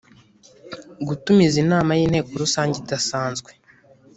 gutumiza 1.07 1.55
inama 1.63 1.91
y 1.97 2.01
inteko 2.05 2.29
rusange 2.43 2.75
idasanzwe 2.83 3.49